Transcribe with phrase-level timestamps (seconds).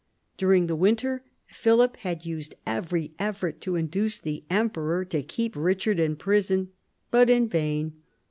[0.35, 5.99] During the winter Philip had used every effort to induce the emperor to keep Eichard
[5.99, 6.71] in prison,
[7.11, 8.01] but in vain.